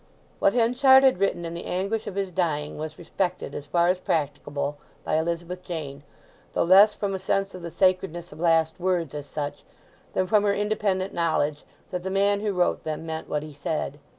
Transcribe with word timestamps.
What 0.39 0.53
Henchard 0.55 1.03
had 1.03 1.19
written 1.19 1.45
in 1.45 1.53
the 1.53 1.65
anguish 1.67 2.07
of 2.07 2.15
his 2.15 2.31
dying 2.31 2.75
was 2.79 2.97
respected 2.97 3.53
as 3.53 3.67
far 3.67 3.87
as 3.89 3.99
practicable 3.99 4.79
by 5.03 5.15
Elizabeth 5.17 5.63
Jane, 5.63 6.01
though 6.53 6.63
less 6.63 6.95
from 6.95 7.13
a 7.13 7.19
sense 7.19 7.53
of 7.53 7.61
the 7.61 7.69
sacredness 7.69 8.31
of 8.31 8.39
last 8.39 8.79
words, 8.79 9.13
as 9.13 9.27
such, 9.27 9.63
than 10.13 10.25
from 10.25 10.41
her 10.43 10.55
independent 10.55 11.13
knowledge 11.13 11.63
that 11.91 12.01
the 12.01 12.09
man 12.09 12.39
who 12.39 12.51
wrote 12.51 12.83
them 12.83 13.05
meant 13.05 13.29
what 13.29 13.43
he 13.43 13.53
said. 13.53 13.99